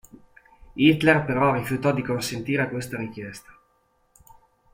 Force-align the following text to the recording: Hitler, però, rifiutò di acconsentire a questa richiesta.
Hitler, 0.73 1.23
però, 1.25 1.53
rifiutò 1.53 1.93
di 1.93 2.01
acconsentire 2.01 2.63
a 2.63 2.69
questa 2.69 2.97
richiesta. 2.97 3.55